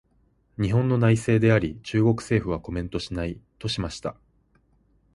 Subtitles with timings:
[0.59, 4.15] 「日本の内政であり、中国政府はコメントしない」としました。